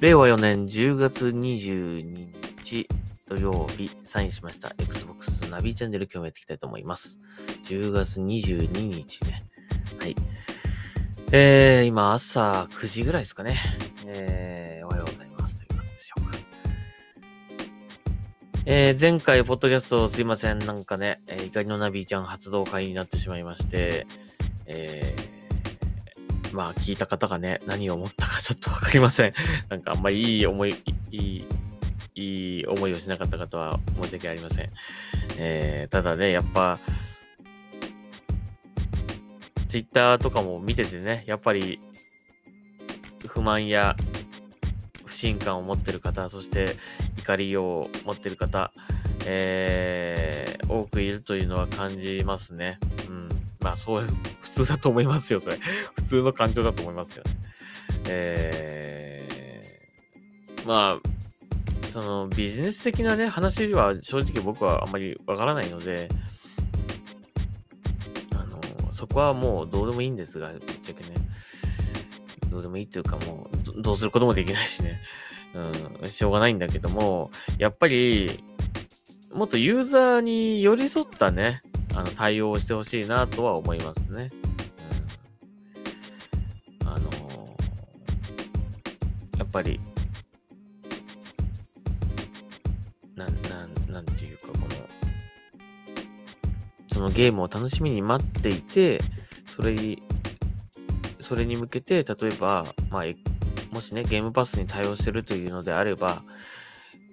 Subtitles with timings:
[0.00, 2.88] 令和4年10月22日
[3.28, 7.18] 土曜日、サインしました Xbox ナビチャンネル今日もやっていきたいと思います。
[7.66, 9.44] 10月22日ね。
[10.00, 10.16] はい。
[11.32, 13.58] えー、今朝9時ぐらいですかね。
[14.06, 16.38] えー、おはようございますという感じでしょうか。
[18.64, 20.60] えー、前回、ポッドキャストすいません。
[20.60, 24.06] なんかね、えー、怒りのナビちゃん発動会になってしまいまして、
[24.64, 25.39] えー、
[26.52, 29.34] まあ、聞いた方がね、何を思ったかちょっとわかりません。
[29.68, 30.74] なんかあんまいい思い、
[31.10, 31.44] いい、
[32.14, 34.70] いい思いをしなかった方は申し訳ありません。
[35.38, 36.78] えー、ただね、やっぱ、
[39.68, 41.80] ツイッターとかも見ててね、やっぱり
[43.26, 43.94] 不満や
[45.04, 46.76] 不信感を持ってる方、そして
[47.18, 48.72] 怒りを持ってる方、
[49.26, 52.78] えー、多くいるというのは感じますね。
[53.08, 53.28] うん。
[53.60, 54.06] まあ、そう、
[54.50, 55.56] 普通だと思いますよ、それ。
[55.94, 57.30] 普通の感情だと思いますよね。
[58.08, 66.08] えー、まあ、そのビジネス的なね、話は正直僕はあんまりわからないので、
[68.32, 68.60] あの
[68.92, 71.14] そこはもうどうでもいいんですが、ぶっちゃけね。
[72.50, 73.48] どうでもいいっていうかも
[73.78, 75.00] う、どうすることもできないしね。
[76.02, 78.42] うん、しょうがないんだけども、やっぱり、
[79.32, 81.62] もっとユーザーに寄り添ったね、
[81.94, 84.26] あの、対応してほしいなとは思いますね。
[86.82, 86.88] うん。
[86.88, 89.80] あのー、やっぱり、
[93.16, 94.66] なん、なん、なんていうか、この、
[96.92, 99.00] そのゲームを楽しみに待っていて、
[99.44, 100.02] それに、
[101.20, 103.04] それに向けて、例えば、まあ、
[103.72, 106.22] もしね、ゲームパスに対応してるというのであれば、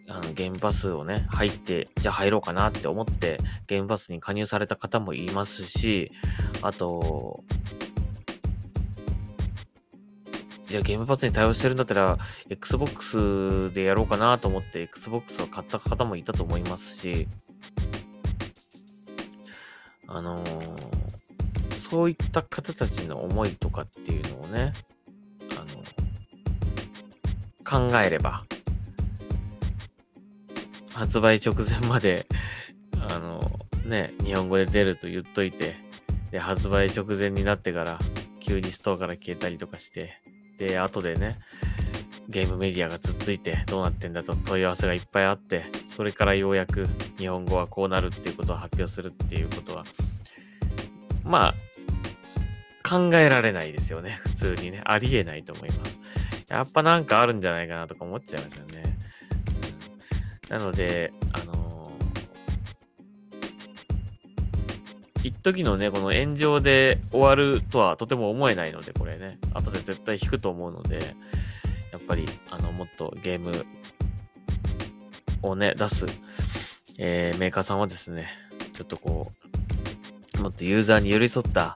[0.09, 3.37] あの、ゲームパスをね、入って、じゃあ入ろうかなって思って、
[3.67, 6.11] ゲームパスに加入された方もいますし、
[6.61, 7.43] あと、
[10.67, 12.17] じゃあゲームパスに対応してるんだったら、
[12.49, 17.27] Xbox でやろうかなと思って、Xbox を買った方もいたと思いますし、
[20.07, 24.71] あのー、そういった方たちの思いとかっていうのをね、
[25.57, 25.65] あ
[27.73, 28.45] の、考えれば、
[30.97, 32.25] 発売直前まで、
[33.07, 33.39] あの、
[33.85, 35.75] ね、日本語で出ると言っといて、
[36.31, 37.99] で、発売直前になってから、
[38.39, 40.17] 急にストアから消えたりとかして、
[40.57, 41.37] で、後でね、
[42.29, 45.65] ゲームメディアがつっついてどうなってんだと問い合わせがいっぱいあって、
[45.95, 46.87] それからようやく
[47.19, 49.83] 日本語はこうなるっていうことを発表するっていうことは、
[51.23, 54.17] まあ、考えられないですよね。
[54.23, 54.81] 普通にね。
[54.83, 55.99] ありえないと思います。
[56.49, 58.86] やっぱなんかあるんじゃないかなとか思っちゃいますよね。
[60.49, 69.39] なので、あのー、一時のね、この炎上で終わるとはとても思えないので、これね。
[69.53, 71.15] 後で絶対引くと思うので、
[71.91, 73.65] やっぱり、あの、もっとゲーム
[75.41, 76.05] をね、出す、
[76.97, 78.27] えー、メーカーさんはですね、
[78.73, 79.31] ちょっとこ
[80.37, 81.75] う、もっとユーザーに寄り添った、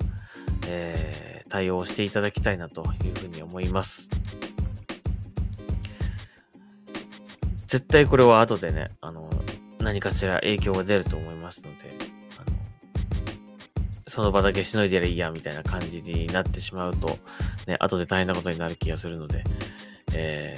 [0.68, 4.10] えー、対応をしていただきたいなというふうに思います。
[7.72, 9.30] 絶対これは後でね、あの、
[9.80, 11.96] 何かしら影響が出ると思いますので、
[12.38, 12.58] あの、
[14.10, 17.18] その場だけしのいでりゃいいや、みたいな感じになってしまうと、
[17.68, 19.46] ね、後で大変なことになる気がするので、
[20.14, 20.58] え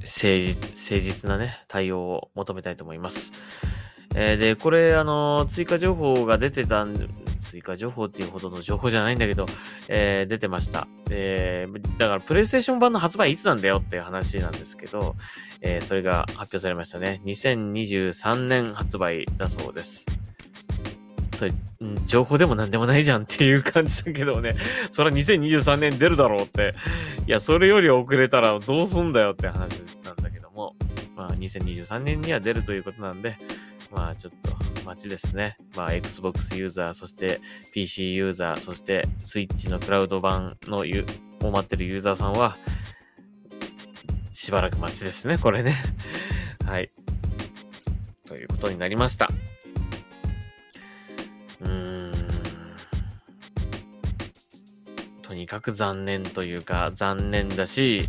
[0.00, 3.30] 誠実、誠実なね、対応を求めたいと思います。
[4.16, 7.21] えー、で、これ、あの、追加情報が出てたん、
[7.52, 9.44] 追加情報っていうほどの情報じゃないんだけど、
[9.88, 10.88] えー、出てました。
[11.10, 15.16] えー、だから、プレイステーション版の発売いつなんだよっていう話なんですけど、
[15.60, 17.20] えー、それが発表されましたね。
[17.26, 20.06] 2023年発売だそうです。
[21.36, 21.52] それ、
[22.06, 24.54] 情報でも何でもないじゃんっていう感じだけどね、
[24.90, 26.74] それは2023年出るだろうって、
[27.26, 30.74] いや、それより遅れたらどうすんだよって話なんだけども、
[31.14, 33.36] まあ、2023年には出るということなんで、
[33.92, 35.56] まあ、ちょっと待ちですね。
[35.76, 37.40] まあ、Xbox ユーザー、そして
[37.72, 41.04] PC ユーザー、そして Switch のクラウド版のユ
[41.42, 42.56] を待ってるユーザーさんは、
[44.32, 45.82] しばらく待ちですね、これね。
[46.64, 46.90] はい。
[48.26, 49.28] ということになりました。
[51.60, 52.12] うーん
[55.20, 58.08] とにかく残念というか、残念だし、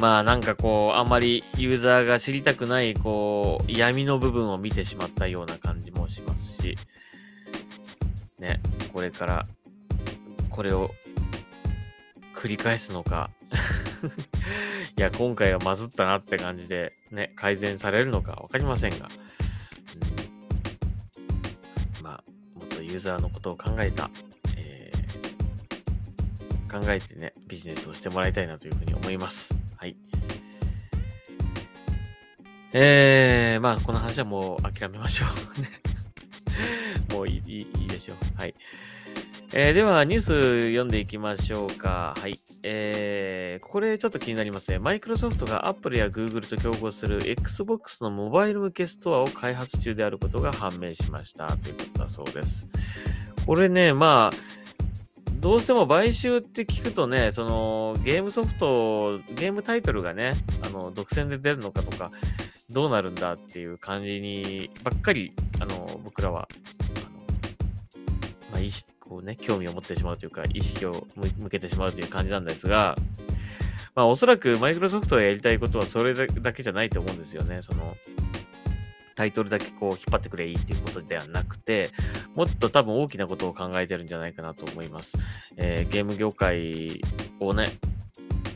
[0.00, 6.76] まあなんかこう、あんまりユーザーが知りたくない、こう、闇の部分を見てしまったような感じもしますし、
[8.38, 8.60] ね、
[8.92, 9.46] これから、
[10.48, 10.90] これを
[12.34, 13.30] 繰り返すのか。
[14.96, 19.08] いや、今回はまずったなって感じで、ね、改善されるのかわかりませんが、
[22.02, 24.10] まあ、もっとユーザーのことを考えた
[24.56, 24.90] え
[26.70, 29.59] 考えてね、ビジネスをしてもらいたいなというふうに思います。
[29.80, 29.96] はい。
[32.74, 35.24] えー、まあ、この話はもう諦めましょ
[35.56, 35.60] う。
[35.62, 35.70] ね
[37.10, 38.16] もういいいいでしょう。
[38.38, 38.54] はい。
[39.54, 42.14] えー、では、ニュース読んでいきましょうか。
[42.20, 42.38] はい。
[42.62, 44.78] えー、これちょっと気になりますね。
[44.78, 51.56] マイクロソフトが Apple や Google と競合する Xbox のモバイル向けストアを開発中であることが判明しました。
[51.56, 52.68] ということだそうです。
[53.46, 54.59] これね、まあ、
[55.40, 62.10] どうしても買収って聞くとね、そのゲームソフト、ゲームタイトルがね、あの、独占で出るのかとか、
[62.68, 66.46] どうなるんだっていう感じにばっかり、あの、僕らは、
[66.90, 67.20] あの、
[68.52, 72.94] まあ、意識、こうね、興味を持ってしまうというか、意識を向けてしまうという感じなんですが、
[73.94, 77.62] まあ、おそらくマイクロソフトがやりたいことはそれだけじゃないと思うんですよね。
[77.62, 77.96] その、
[79.20, 81.90] タイトルだけこう引っ張ってくれいいっていうことではなくて、
[82.34, 85.18] もっと多分大きなことを考えてるんじゃないかなと思います。
[85.58, 87.02] えー、ゲーム業界
[87.38, 87.68] をね、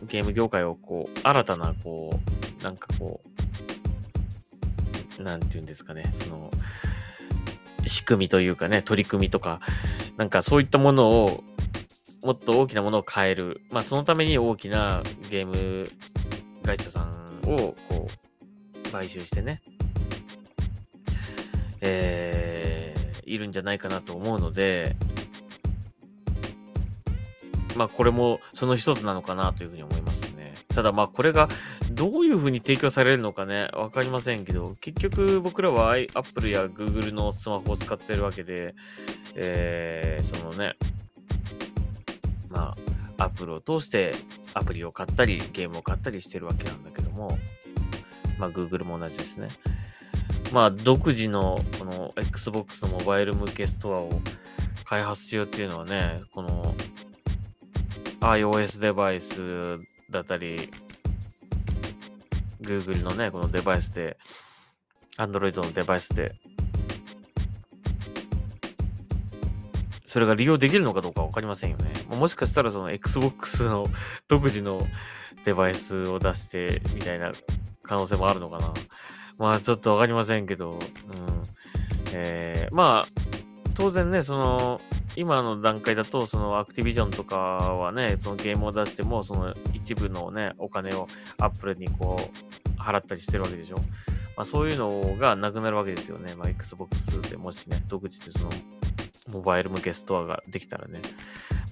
[0.09, 2.19] ゲーム業界をこう、新たなこ
[2.61, 3.21] う、なんかこ
[5.19, 6.51] う、なんていうんですかね、その、
[7.85, 9.61] 仕組みというかね、取り組みとか、
[10.17, 11.45] なんかそういったものを、
[12.23, 13.61] もっと大きなものを変える。
[13.71, 15.85] まあ、そのために大きなゲーム
[16.65, 18.09] 会社さんを、こ
[18.87, 19.61] う、買収してね、
[21.85, 24.97] えー、いるんじゃないかなと思うので、
[27.77, 30.55] まあ、これもその一つなのかなというふうに思いますね。
[30.75, 31.49] ただまあこれが
[31.93, 38.75] どういうふうに提供されるのかね、わかりませんけど、結局僕らは Apple や Google のスマホを使ってるわけで、
[39.37, 40.77] えー、そのね、
[42.49, 42.77] ま
[43.19, 44.13] あ、Apple を通して
[44.55, 47.39] アプリを買ったり、ゲームを買ったりしてるわけなんだけども、
[48.39, 49.49] まあ Google も同じですね。
[50.55, 54.21] まあ独自のこの Xbox のモバイル向けストアを
[54.85, 56.73] 開発しようっていうのはね、この
[58.21, 59.79] iOS デバイス
[60.13, 60.71] だったり、
[62.63, 64.17] Google のね、このデバイスで、
[65.19, 66.31] Android のデバイスで、
[70.07, 71.91] それが利用できるのかどうかわかりませんよね。
[72.17, 73.87] もしかしたらその Xbox の
[74.29, 74.87] 独自の
[75.45, 77.33] デバイスを出してみたいな
[77.83, 78.73] 可能性もあるのかな。
[79.39, 80.79] まあちょっとわかりませんけど、うん。
[82.13, 83.09] えー、まあ、
[83.75, 84.81] 当然ね、その、
[85.17, 91.09] 今の段階だと、そのアクティビジョンとかはね、そのゲームを出しても、その一部のね、お金を
[91.39, 93.77] アップルにこう、払ったりしてるわけでしょ。
[94.37, 96.35] まあそういうのがなくなるわけですよね。
[96.35, 98.51] まあ Xbox でもしね、独自でその、
[99.33, 101.01] モバイル向けストアができたらね。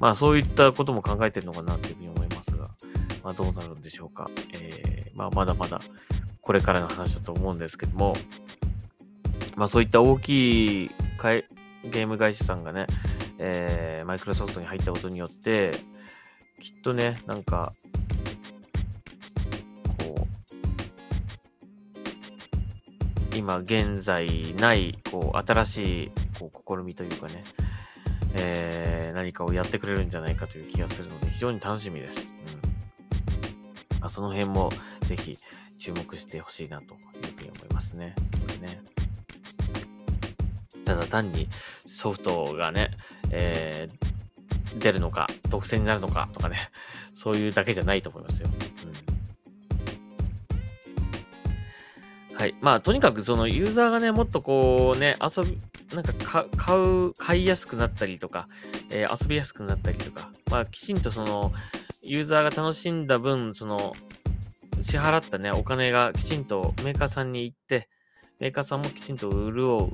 [0.00, 2.70] まあそういったことも考えてるのかなというふうに思いますが、
[3.22, 4.30] まあどうなるんでしょうか。
[4.54, 5.80] えー、まあまだまだ
[6.42, 8.14] これからの話だと思うんですけども、
[9.56, 10.90] まあそういった大きい
[11.84, 12.86] ゲーム会社さんがね、
[13.38, 15.72] えー、マイクロソフトに入ったことによって、
[16.60, 17.72] きっとね、なんか、
[19.98, 20.26] こ
[23.32, 27.40] う、今現在ない、こう、新しい、こう、試みというかね、
[28.34, 32.34] えー、何かをやってくれるんじゃないかという気がするので、非常に楽しみです。
[34.02, 35.36] まあ、その辺も、ぜひ、
[35.78, 36.98] 注目してほしいなという
[37.36, 38.16] ふうに思いますね。
[38.32, 38.82] これね。
[40.84, 41.48] ただ単に
[41.86, 42.90] ソフトがね、
[43.30, 46.56] えー、出るのか、独占になるのかとかね、
[47.14, 48.48] そういうだけじゃないと思いますよ。
[52.30, 52.56] うん、はい。
[52.60, 55.56] まあ、とにかくそのユーザーがね、もっとこうね、遊び、
[55.94, 56.12] なんか
[56.56, 58.48] 買う、買いやすくなったりとか、
[58.90, 61.52] えー、遊びやすくなったりとか、まあ、きちんとその、
[62.02, 63.94] ユーザーが楽しんだ分、その、
[64.80, 67.88] 支払ったね、お金がきちんとメーカーさんに行って、
[68.40, 69.90] メーカーさんもきちんと潤う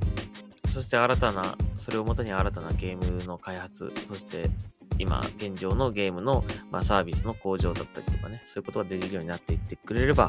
[0.69, 4.49] そして新たな、それをもとに新たなゲームの開発、そして
[4.97, 10.27] 今現状のゲームの、まあ、サービスの向上だったりとかね、そういうことができるようになっていってくれれば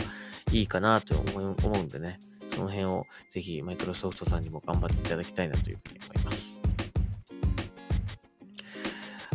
[0.53, 2.19] いいかなと思うんでね、
[2.49, 6.60] その辺をぜひマイクロソフトさんにも頑張っていただきたいなというふうに思います。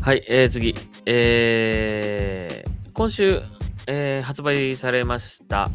[0.06, 0.76] はい、えー、次。
[1.08, 3.42] えー、今週、
[3.88, 5.72] えー、発売されました、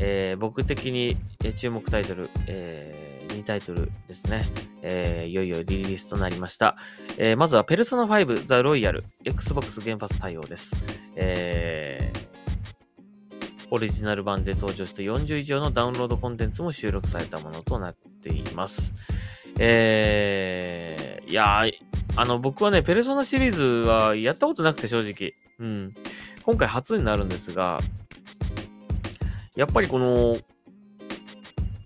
[0.00, 1.16] えー、僕的に
[1.56, 3.04] 注目タイトル、えー
[3.34, 4.44] 2タイトルですね。
[4.82, 6.76] えー、いよいよリリースとなりました。
[7.18, 10.76] えー、まずは、ペルソナ5ザ・ロイヤル Xbox 原発対応です。
[11.16, 18.94] えー、オリジナル版で登場して40以上のダウンロードコンテンツも収録されたものとなっています。
[19.58, 21.62] えー、いや
[22.16, 25.34] あの、僕はね、ペルソナシリーズはやったことなくて正直。
[25.58, 25.94] うん。
[26.44, 27.78] 今回初になるんですが、
[29.56, 30.36] やっぱりこの、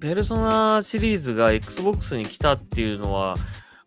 [0.00, 3.36] ペルソナシリーズが Xbox に来たっていうのは、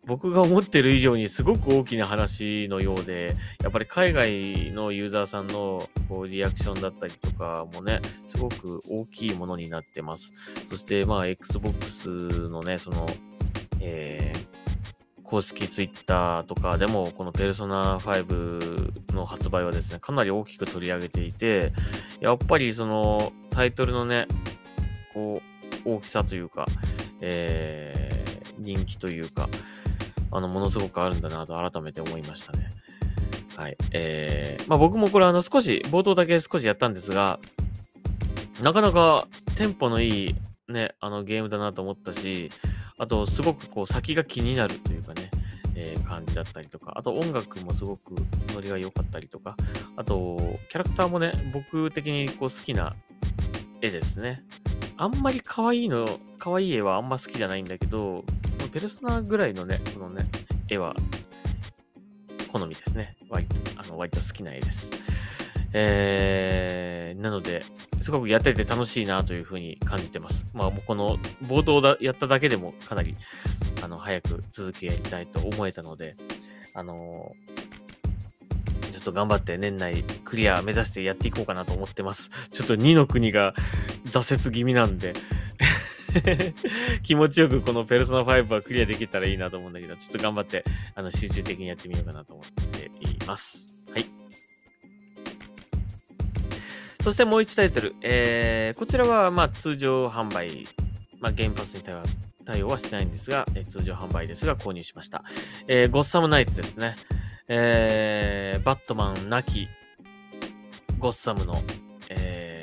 [0.04, 10.32] 僕が思ってる以上にすごく大きな話のようで、やっぱり海外のユーザーさんのこうリアクションだったりとかもね、すごく大きいものになってます。
[10.70, 13.06] そして、まあ、Xbox のね、その、
[13.80, 14.51] えー、
[15.32, 21.72] 公式 Twitter とかでも、このペルソナ5の発売はですね、かなり大きく取り上げていて、
[22.20, 24.26] やっぱりそのタイトルのね、
[25.14, 25.40] こ
[25.86, 26.66] う、大きさというか、
[27.22, 29.48] えー、人気というか、
[30.30, 32.66] あの、ものすごくあるんだなと改めて思いましたね。
[33.56, 33.76] はい。
[33.92, 37.40] えー、まあ僕もこれあの少し、冒頭だけ少しやったんですが、
[38.60, 40.34] なかなかテンポのいい
[40.68, 42.50] ね、あのゲームだなと思ったし、
[43.02, 45.28] あとすごくこう先が気になるというかね、
[45.74, 48.14] えー、感じだったりとか、あと音楽もすごく
[48.54, 49.56] ノリが良かったりとか、
[49.96, 50.36] あと
[50.70, 52.94] キャラクターもね、僕的にこう好きな
[53.80, 54.44] 絵ですね。
[54.96, 56.06] あんまり可愛いの、
[56.38, 58.22] 可愛い絵はあんま好きじゃないんだけど、
[58.72, 60.24] ペルソナぐらいのね、このね、
[60.68, 60.94] 絵は、
[62.52, 63.16] 好みですね。
[63.28, 65.01] 割あの割と好きな絵です。
[65.72, 67.64] えー、なので、
[68.00, 70.46] すごくやってて楽しいなというふうに感じてます。
[70.52, 73.16] まあ、もうこの冒頭だやっただけでもかなり、
[73.82, 76.16] あの、早く続きやりたいと思えたので、
[76.74, 82.30] あのー、ちょっと頑張って年内クリア目指してやっていこうかなと思ってます。
[82.50, 83.54] ちょっと2の国が
[84.06, 85.14] 挫折気味なんで
[87.02, 90.64] 気持ちよくこのペルソナ5はクリアできたらいいなと思うんだけど、ちょっと頑張って、
[90.94, 93.71] あの、集中的にやってみようかなと思っています。
[97.02, 97.94] そしてもう1タイトル。
[98.00, 100.66] えー、こちらは、ま、通常販売、
[101.20, 102.02] まあ、ゲームパスに対応
[102.44, 105.24] 対応はしてないんですが、えー、通常販売ですが、購入しました。
[105.68, 106.96] えー、ゴッサムナイツですね。
[107.48, 109.68] えー、バットマンなき、
[110.98, 111.60] ゴッサムの、
[112.08, 112.62] えー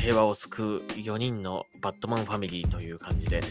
[0.00, 3.42] 平和を救う4人のバットマンファミリーという感じで、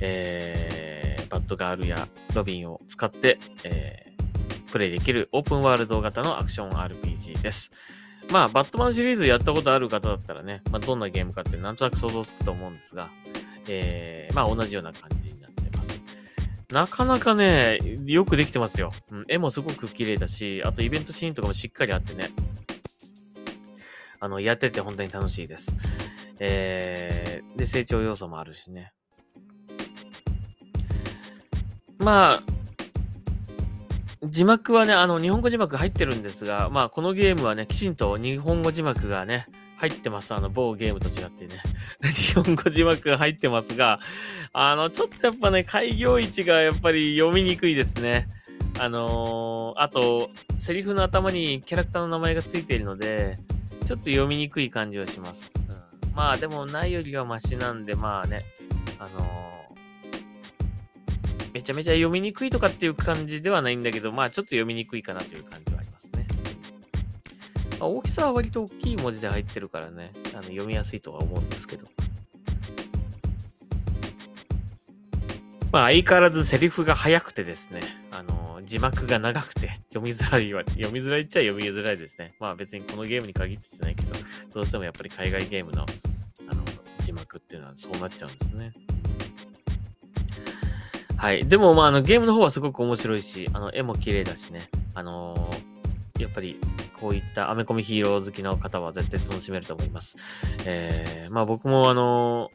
[0.00, 7.70] えー、バットガールやロビンを使って、えー、プレイできるオープンワールド型のアクション RPG です。
[8.30, 13.10] まあ、バットマンシリーズやったことある方だったらね、まあ、どんなゲームかってなんとなく想像つくと思うんですが、
[13.68, 16.00] えー、まあ、同じような感じになってます。
[16.70, 18.92] なかなかね、よくできてますよ。
[19.10, 22.30] うん、絵もすごく綺麗だし、あとイベントシーンとかもしっかりあってね、
[24.20, 25.76] あの、やってて本当に楽しいです。
[26.38, 28.92] えー、で、成長要素もあるしね。
[31.98, 32.42] まあ、
[34.24, 40.32] 字幕はね、あの、日本語字幕入ってるんですが、まあ、このゲームはね、きちんと日本語字幕がね、入ってます。
[40.32, 41.60] あの、某ゲームと違ってね。
[42.14, 43.98] 日本語字幕が入ってますが、
[44.52, 48.28] あの、ちょっとやっぱね、開業位置がやっぱり読みにくいですね。
[48.78, 53.38] あのー、あと、セリフの頭にキャラクターの名前がついているので、
[53.86, 55.50] ちょっと読みにくい感じはします。
[56.04, 58.44] うん、まあでもないよりはマシなんで、まあね、
[59.00, 59.61] あのー、
[61.52, 66.26] めちゃめちゃ読みにくいとかっていう感じではないんだけど、まあちょっと読みにくいかなという感じはありますね。
[67.78, 71.86] まあ、大きさは割と大きい文字で入ってるからね、あの読みやすいとは思うんですけど。
[75.72, 77.80] まあ相変わらずセリフが早くてですね、
[78.10, 82.34] あの字幕が長くて読みづらいは、読みづらいっちゃ読みづらいですね。
[82.40, 84.14] まあ別にこのゲームに限ってじゃないけど、
[84.54, 85.86] どうしてもやっぱり海外ゲームの
[86.48, 86.62] あの
[87.04, 88.72] 字幕っていうのはそうなっちゃうんですね。
[91.22, 91.46] はい。
[91.46, 94.62] でもまああのゲームの方はすごく面白いし、あの絵も綺麗だしね。
[94.92, 96.58] あのー、やっぱり
[96.98, 100.16] こういったアメコミヒーロー好きの方は絶対楽しめると思います。
[100.66, 102.50] えー、まあ僕もあの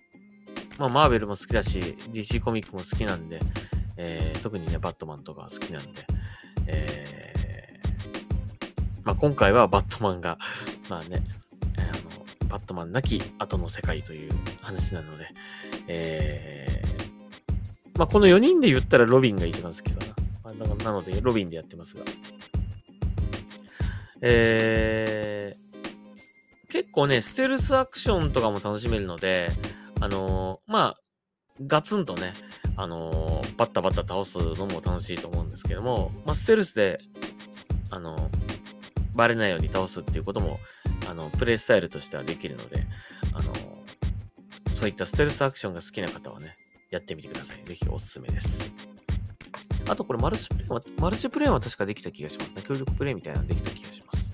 [0.78, 1.80] ー、まあマーベルも好きだし、
[2.12, 3.40] DC コミックも好きなんで、
[3.96, 6.02] えー、特にね、バットマンとか好きなんで、
[6.68, 10.38] えー、まあ、今回はバットマンが、
[10.90, 11.22] まあね、
[11.78, 14.32] あの、バットマンなき後の世界という
[14.62, 15.30] 話なので、
[15.88, 16.67] えー、
[17.98, 20.66] まあ、この4人で言ったらロビンが一番好きかな。
[20.66, 22.04] まあ、なので、ロビンでやってますが。
[24.22, 29.50] えー、結構ね、ステルスアクションとかも楽しめるので、
[30.00, 30.98] あのー、まあ、
[31.66, 32.34] ガツンとね、
[32.76, 37.00] あのー、バッタバッタ倒すのも楽しいと思うんですけども、まあ、ステルスで、
[37.90, 38.30] あのー、
[39.16, 40.60] バレないように倒すっていうことも、
[41.10, 42.86] あの、プレイスタイルとしてはできるので、
[43.34, 46.56] あのー、そういったステルスアクションが好きな方はね、
[46.90, 47.64] やってみてください。
[47.66, 48.74] ぜひおすすめです。
[49.90, 52.62] あとこれマルチプレイは、マルチプレイは確かできた気がしますね。
[52.68, 54.34] 協力プレイみたいなのできた気がします。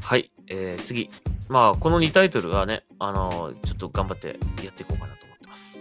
[0.00, 1.08] はい、えー、次。
[1.48, 5.78] まあ、この2タイトルはね、あのー、ちょっと頑張ってやっていこうかなと思ってます。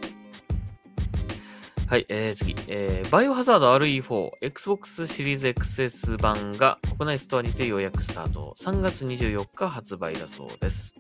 [1.88, 2.56] はい、えー、次。
[2.68, 8.56] えー、バイオハザード RE4、Xbox シリーズ XS 版が国内ストアにてようやくスタート。
[8.60, 10.94] 3月24日発売だそうです。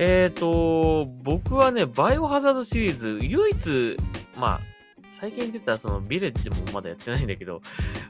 [0.00, 3.96] えっ、ー、と、僕はね、バイオハザードシリーズ、唯一、
[4.36, 4.60] まあ、
[5.10, 7.60] 最近出たそのビレッジもまだやってないんだけど、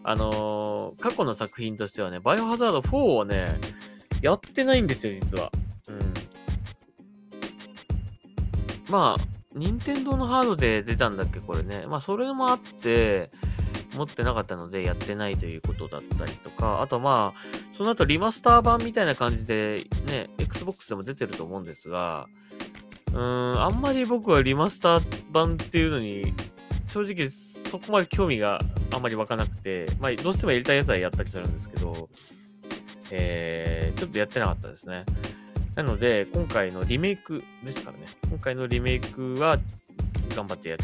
[0.05, 3.47] あのー過去の作品としてはね、バイオハザード4をね、
[4.21, 5.51] やってないんですよ、実は。
[5.89, 5.99] うん。
[8.91, 9.23] まあ、
[9.55, 11.87] 任天堂のハードで出たんだっけ、これね。
[11.87, 13.31] まあ、それもあって、
[13.99, 22.27] 持ってなかったのでやってないということだったりとか、あとまあ、その後リマスター版みたいな感じでね、Xbox でも出てると思うんですが、
[23.09, 26.33] うーん、あんまり僕はリマスター版っていうのに、
[26.87, 28.61] 正直そこまで興味が
[28.93, 32.09] あんまり湧かなくて、まあ、どうしてもやりたいやつはやったりするんですけど、
[33.11, 35.05] えー、ちょっとやってなかったですね。
[35.75, 38.07] なので、今回のリメイクですからね。
[38.29, 39.59] 今回のリメイクは、
[40.35, 40.77] 頑張ってや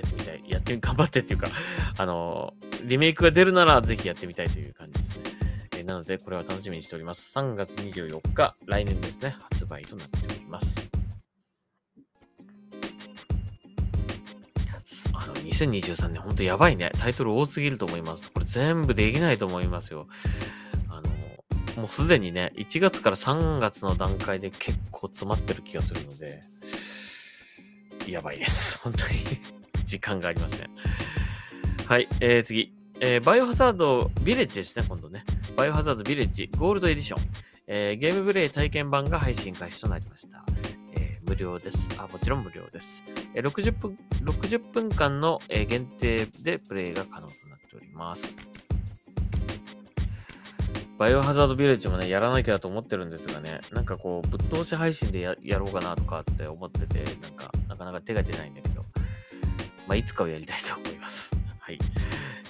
[0.00, 0.42] やってみたい。
[0.48, 1.48] やって、頑張ってっていうか、
[1.96, 2.54] あの、
[2.84, 5.24] リメイクが出るならぜひやってみたいという感じですね。
[5.76, 7.36] えなので、これは楽しみにしております。
[7.38, 10.90] 3月24日、来年ですね、発売となっております。
[15.12, 16.90] あの、2023年、ほんとやばいね。
[16.98, 18.30] タイトル多すぎると思います。
[18.32, 20.06] これ全部できないと思いますよ。
[20.88, 21.00] あ
[21.76, 26.40] の、もうすでにね、1月から3月の段階で結構詰まってる気がするので、
[28.06, 28.78] やばいです。
[28.78, 29.59] 本当に
[29.90, 30.70] 時間がありません。
[31.86, 32.72] はい、えー、次。
[33.02, 35.24] えーバイオハザードビレッジですね、今度ね。
[35.56, 37.22] バイオハザードビレッジゴールドエディション。
[37.66, 40.44] えーゲームプレイ体験版が配信開始となりました。
[40.94, 41.88] えー無料です。
[41.98, 43.02] あ、もちろん無料です。
[43.34, 48.36] えー60分、60分間の、えー限定でプレイが可能となっております。
[50.98, 58.79] バイオハザードビレッジもね、やらなきゃと思ってるんですがね、なんかこう、ぶっ通し配信でややろうかなとかって思ってて、なんか、なかなか手が出ないんだけど、
[59.90, 61.32] まあ、いつかはやりたいと思います。
[61.58, 61.78] はい。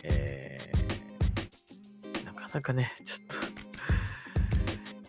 [0.02, 3.36] えー、なかなかね、ちょっと、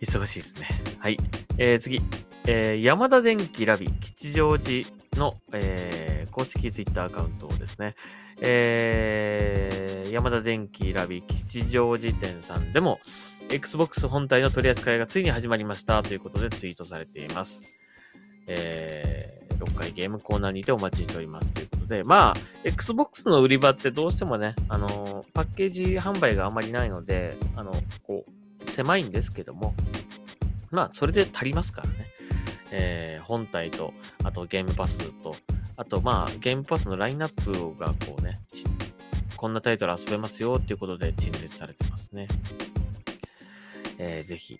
[0.00, 0.68] 忙しいですね。
[0.98, 1.18] はい。
[1.58, 2.00] えー、次。
[2.46, 7.96] えー、山田電機ラビ吉祥寺の、えー、公式ツイッターアカウントですね。
[8.40, 12.98] えー、山田電機ラビ吉祥寺店さんでも、
[13.50, 17.74] Xbox 本体の取り扱いがついに始まりましたということでツイートされています。
[18.48, 27.72] えー、6回ゲームコーナーにてお待ちしておりますということで、まあ、Xbox の売り場ってどうしてもね、あのパッケージ販売があまりないので、あの、
[28.02, 29.74] こう、狭いんですけども、
[30.70, 31.94] まあ、それで足りますからね。
[32.70, 33.94] えー本体と、
[34.24, 35.36] あとゲームパスと、
[35.76, 38.40] あとまあ、ゲームパスのラインナップがこうね、
[39.36, 42.26] こんなタイトル遊べますよっていうことで陳列されてますね。
[43.98, 44.58] えーぜひ。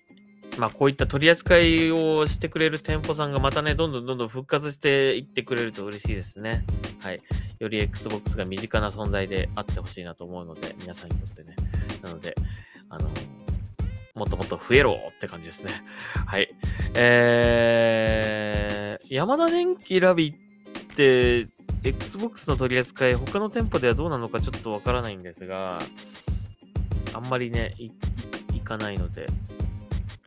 [0.58, 6.64] まあ、こういった取り扱いをしてくれる店舗さんがまたね、どんどんどんどん復活していってくれると嬉しいですね。
[7.00, 7.22] はい。
[7.58, 11.56] より Xbox が身近な存在であってほしいなと思うので、皆さんにとってね。
[12.02, 12.34] なので、
[12.90, 13.08] あの
[14.14, 15.72] もっともっと増えろって感じですね。
[16.26, 16.54] はい。
[16.94, 20.32] えー、山田電機ラビっ
[20.94, 21.46] て、
[21.82, 25.78] Xbox の取り扱い、他の店舗ではどうなのかちょっとわからないんですが、
[27.14, 27.90] あんまりね、い、
[28.54, 29.26] いかないので、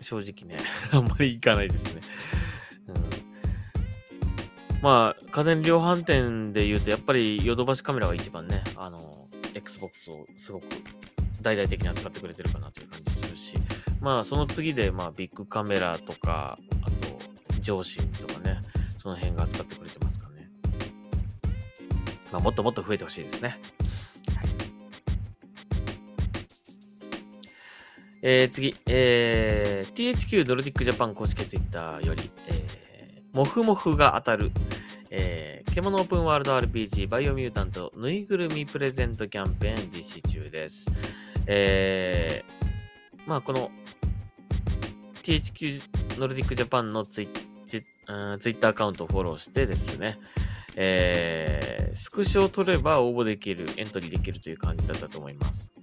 [0.05, 0.63] 正直ね、
[0.93, 2.01] あんまりいかないですね。
[4.71, 8.99] うん、まあ、家電量販店で言うと、やっぱりヨドバシカメラが一番ね、あの、
[9.55, 10.65] Xbox をすごく
[11.41, 13.55] 大々的に扱ってくれてるかなという感じするし、
[13.99, 16.91] まあ、その次で、まあ、ビッグカメラとか、あ
[17.55, 18.61] と、上信とかね、
[19.01, 20.51] その辺が扱ってくれてますかね。
[22.31, 23.59] まあ、もっともっと増えてほしいですね。
[28.27, 34.49] えー、次、えー、THQ ノルディックジャパン公式ツイッターより、えー、モフモフが当たる、
[35.11, 40.87] えー、獣オープンワールド RPG バイオミュータントぬいぐるみプレゼントキャンペーン実施中です。
[41.45, 43.69] えー、まあこの
[45.21, 47.27] THQ ノルディックジャパンのツイ
[47.67, 50.17] ツイツイッターアカウントをフォローしてですね、
[50.75, 55.74] えー、スクショを取れば応募できる、エントリーできるという感じだったと思います。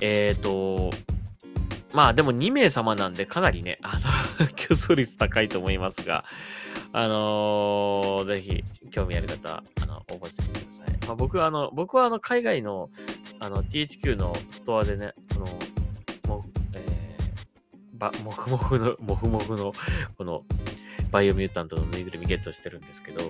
[0.00, 0.08] はい。
[0.08, 0.90] えーと、
[1.92, 3.98] まあでも2名様なんでかなりね、あ
[4.40, 6.24] の、 競争率高いと思いますが、
[6.92, 11.06] あのーぜひ、興味ある方、あの、応募してみてください。
[11.06, 12.90] まあ、僕はあの、僕はあの、海外の、
[13.40, 15.40] あの、THQ のストアでね、こ
[16.26, 19.72] の、もう、えー、ば、もふもふの、もふもふの、
[20.18, 20.44] この、
[21.10, 23.22] バイオミュータントのぬいぐるみゲットしてるんですけど、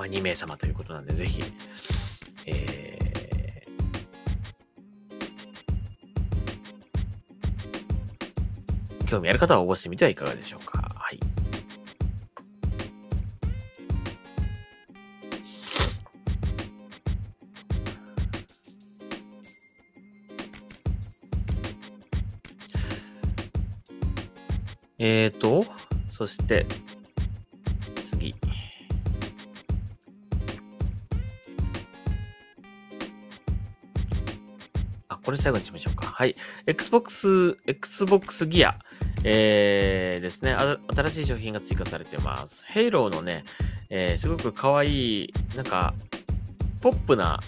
[0.00, 1.42] まあ、2名様ということなんで、ぜひ、
[2.46, 10.88] えー、興味ある方は応募してみてはいかがでしょうか。
[10.94, 11.20] はい。
[24.98, 25.66] えっ、ー、と、
[26.10, 26.64] そして、
[35.30, 36.06] これ最後にしましょうか。
[36.06, 36.34] はい。
[36.66, 38.74] Xbox、Xbox ギア。
[39.22, 40.54] えー、ですね。
[40.54, 42.66] 新しい商品が追加されてます。
[42.66, 43.44] ヘイローのね、
[43.90, 45.94] えー、すごく可愛い、なんか、
[46.80, 47.38] ポップな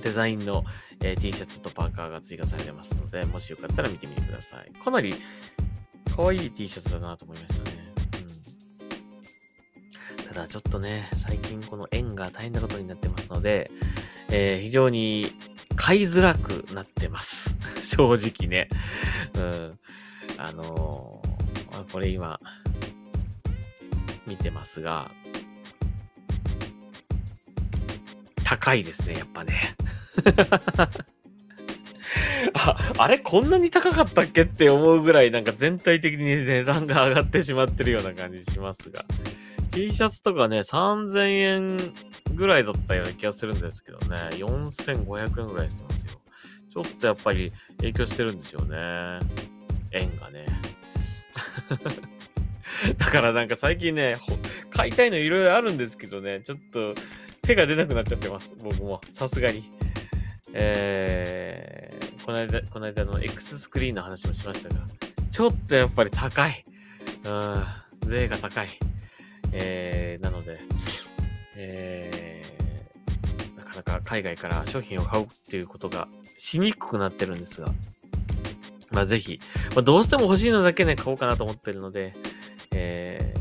[0.00, 0.62] デザインの、
[1.02, 4.70] えー、T シャツとパーカーが追加されてますので、もしよかったら見てみてください。
[4.80, 5.12] かなり
[6.14, 7.92] 可愛い T シャツだなと思いましたね。
[10.20, 13.68] うん、ただちょっとね、最近この円が大変なことになってますので、
[14.30, 15.32] えー、非常に
[15.78, 17.56] 買いづらくなってます。
[17.82, 18.68] 正直ね。
[19.34, 19.78] うん。
[20.36, 22.40] あのー、これ今、
[24.26, 25.10] 見てますが、
[28.44, 29.76] 高いですね、やっぱね。
[32.54, 39.04] あ、あれこんなに高かったっけって思うぐらいなんか全体的に値段が上がってしまってるような感じしますが。
[39.70, 41.78] T シャツとかね、3000円
[42.38, 46.20] ぐらいだったような気がするんですけどね、4500円ぐらいしてますよ。
[46.72, 49.18] ちょっとやっぱり影響してるんですよね。
[49.90, 50.46] 円がね。
[52.96, 54.14] だからなんか最近ね、
[54.70, 56.94] 買いたいのいろいろあるんですけどね、ちょっと
[57.42, 58.54] 手が出なくなっちゃってます。
[58.56, 59.00] 僕も。
[59.12, 59.72] さすがに。
[60.52, 64.76] えー、この間、この間の X スクリーンの話もしましたが、
[65.30, 66.64] ちょっとやっぱり高い。
[67.24, 67.64] うん、
[68.08, 68.68] 税が高い。
[69.52, 70.58] えー、なので、
[71.60, 76.06] えー、なかなか海外から商品を買うっていうことが
[76.38, 77.68] しにくくなってるんですが、
[78.92, 79.40] まあ、ぜひ、
[79.74, 82.14] まあ、どうしても欲しいのだけね、買おうかなと思ってるので、
[82.72, 83.34] え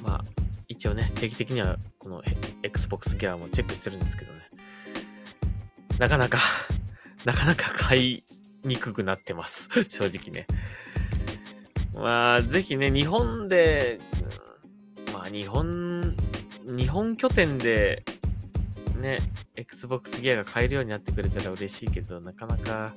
[0.00, 0.24] ー、まあ、
[0.66, 2.22] 一応ね、定期的にはこの
[2.62, 4.40] Xbox ギアもチェックしてるんですけどね、
[5.98, 6.38] なかなか
[7.26, 8.24] なかなか買い
[8.64, 9.68] にくくなってます。
[9.88, 10.46] 正直ね。
[11.94, 14.00] まあ、ぜひね、日本で、
[15.12, 15.81] まあ、日本、
[16.64, 18.04] 日本拠点で、
[19.00, 19.18] ね、
[19.56, 22.94] Xbox ギアが買えるようになってくれたら嬉しいけど、なかなか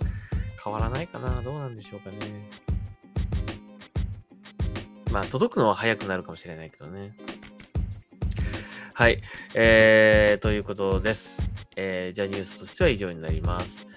[0.63, 1.41] 変わらないかな。
[1.41, 2.17] どうなんでしょうかね。
[5.11, 7.15] まあ、届くのは早くなるかもしれないけどね。
[8.93, 9.21] はい。
[9.55, 11.41] えー、ということです。
[11.75, 13.87] えー、じゃあニュースとしては以上になります。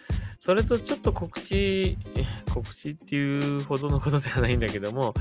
[0.49, 1.99] それとちょっと告知、
[2.55, 5.13] 告知っていうほどのことではないんだけども、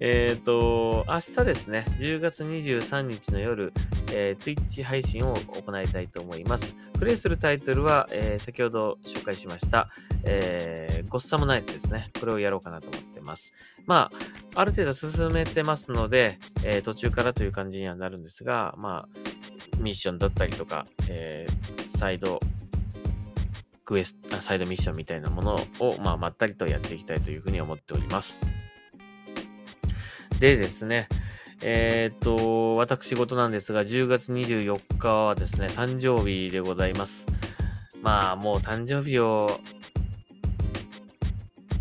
[0.00, 3.72] えっ、ー、と、明日ですね、10月23日の夜、
[4.10, 6.76] えー、Twitch 配信を行いたいと思います。
[6.98, 9.86] プレイするタイトルは、えー、先ほど紹介しました、
[10.24, 12.10] えー、ゴッサムナイトですね。
[12.18, 13.52] これをやろうかなと思ってます。
[13.86, 14.10] ま
[14.56, 22.40] あ、ある程度進めてますので、えー、途中からという感じにはなるんですが、まあ、ミッションだったりとか、えー、サイド
[23.84, 28.40] クエスト、サイドミッションみたいなものを、まあ、まったりとやっていきたいというふうに思っております。
[30.40, 31.08] でですね、
[31.62, 37.26] えっ、と、私事なんですが、10月24日はですね、誕生日でございます。
[38.02, 39.48] まあ、もう誕生日を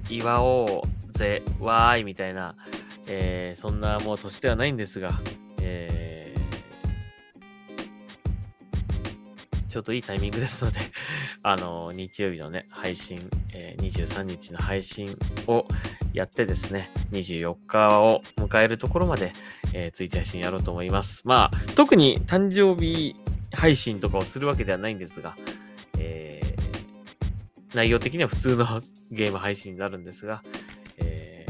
[0.10, 2.56] 祝おうぜ、わーい、みたいな、
[3.08, 5.20] えー、そんなもう年ではないんですが、
[5.62, 6.11] えー、
[9.72, 10.80] ちょっといいタイミングですので
[11.44, 15.08] あの、日曜日のね、配信、えー、23日の配信
[15.48, 15.66] を
[16.14, 19.32] やってですね、24日を迎えるところまで、
[19.74, 21.22] えー、ツイッチ配信やろうと思います。
[21.24, 23.16] まあ、特に誕生日
[23.54, 25.38] 配信とかをするわけではないんですが、
[25.98, 28.66] えー、内容的には普通の
[29.10, 30.44] ゲーム配信になるんですが、
[30.98, 31.46] え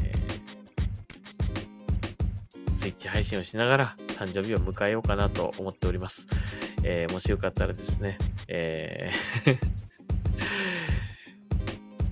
[2.68, 6.28] ー、ツイッチ配信をしながら誕生日を迎えようかなと思っております。
[6.84, 8.18] えー、もしよかったらですね、
[8.48, 9.58] えー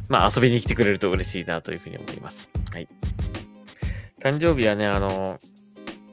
[0.09, 2.49] まあ遊びに来てくれると嬉しいなというふうに思います。
[2.71, 2.87] はい。
[4.19, 5.37] 誕生日はね、あの、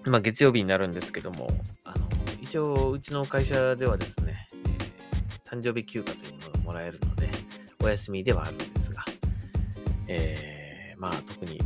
[0.05, 1.49] まあ月曜日になるんですけども、
[1.83, 2.07] あの、
[2.41, 7.29] 一応うちの会社ではですね、えー、誕生日休暇というものがもらえるので、
[7.83, 9.03] お休みではあるんですが、
[10.09, 11.59] えー、まあ特に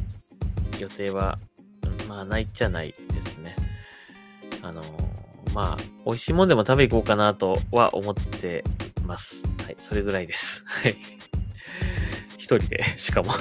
[0.78, 1.36] 予定は、
[2.08, 3.56] まあないっちゃないですね。
[4.62, 4.82] あの、
[5.54, 8.64] まあ、美味しいもんでも食べ行こうかなとは思って
[9.06, 9.42] ます。
[9.64, 10.62] はい、それぐらいです。
[10.66, 10.96] はい。
[12.36, 13.32] 一人で、しかも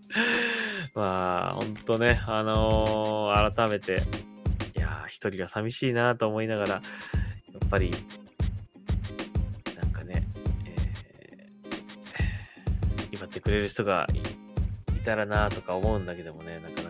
[0.94, 4.02] まあ、ほんとね、あのー、改めて、
[4.76, 6.80] いやー、一人が寂しいなと思いながら、や
[7.64, 7.92] っぱり、
[9.76, 10.24] なんかね、
[10.66, 14.06] えー、祝ってくれる人が
[14.96, 16.89] いたらなとか思うんだけどもね、なかな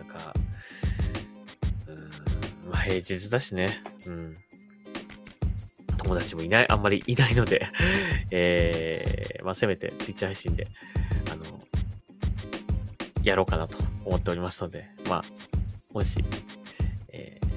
[2.71, 4.37] まあ平日だしね、うん。
[5.97, 7.67] 友達もいない、あんまりいないので
[8.31, 10.67] えー、まあせめて Twitch 配信で、
[11.31, 11.43] あの
[13.23, 15.23] やろうかなと思っておりますので、まあ、
[15.93, 16.17] もし、
[17.09, 17.51] えー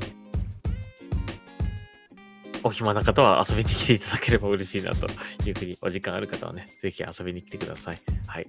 [2.66, 5.06] お暇な方は遊びに来ていただければ嬉しいなと
[5.46, 8.00] いうふうに、お時間ある方はね、ぜひ遊びに来てください。
[8.26, 8.46] はい。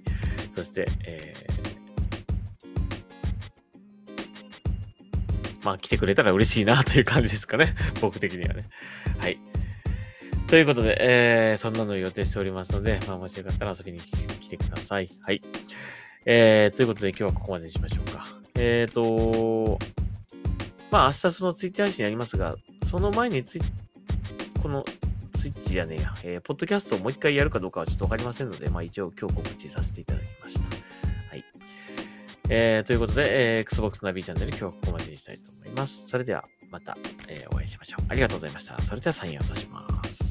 [0.54, 1.65] そして、えー
[5.66, 7.74] まあ来てくれたら嬉しいなという感じですかね。
[8.00, 8.68] 僕的にはね。
[9.18, 9.38] はい。
[10.46, 15.08] ということで、えーそんなのを予定しておりますので、まあもしよかったら遊びに来てください。
[15.22, 15.42] はい。
[16.24, 18.28] えーということで今日はここまでにしましょうか。
[18.54, 19.80] えーと、
[20.92, 23.60] まあ明日そのツイッチ配信やりますが、その前にツイ
[24.62, 24.84] この
[25.36, 30.60] ツイッチじゃねや、えーポッドキャストをもう一回やるかどうかはちょっとわかりませんので、まあ一応今日告知させていただきました。
[31.30, 31.44] はい。
[32.50, 35.55] えー、ということで、えー、Xbox ナビチャンネル今日はここまでにしたいと思います。
[35.76, 36.96] ますそれではまた、
[37.28, 38.06] えーお会いしましょう。
[38.08, 38.78] ありがとうございました。
[38.82, 40.25] それではサインを落とします。